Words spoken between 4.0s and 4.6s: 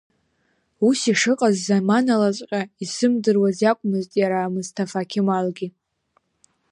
иара